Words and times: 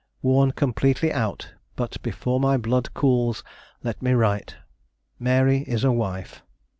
Worn 0.23 0.49
completely 0.49 1.13
out, 1.13 1.53
but 1.75 2.01
before 2.01 2.39
my 2.39 2.57
blood 2.57 2.91
cools 2.95 3.43
let 3.83 4.01
me 4.01 4.13
write. 4.13 4.55
Mary 5.19 5.59
is 5.67 5.83
a 5.83 5.91
wife. 5.91 6.41